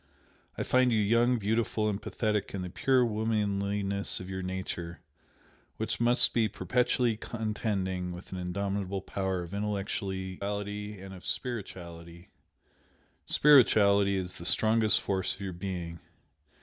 I 0.57 0.63
find 0.63 0.91
you 0.91 0.97
young, 0.97 1.37
beautiful, 1.37 1.87
and 1.87 2.01
pathetic 2.01 2.55
in 2.55 2.63
the 2.63 2.71
pure 2.71 3.05
womanliness 3.05 4.19
of 4.19 4.31
your 4.31 4.41
nature, 4.41 4.99
which 5.77 5.99
must 5.99 6.33
be 6.33 6.47
perpetually 6.47 7.15
contending 7.17 8.11
with 8.11 8.31
an 8.31 8.39
indomitable 8.39 9.03
power 9.03 9.43
of 9.43 9.53
intellectuality 9.53 10.99
and 10.99 11.13
of 11.13 11.23
spirituality, 11.23 12.31
spirituality 13.27 14.17
is 14.17 14.37
the 14.39 14.43
strongest 14.45 14.99
force 14.99 15.35
of 15.35 15.41
your 15.41 15.53
being. 15.53 15.99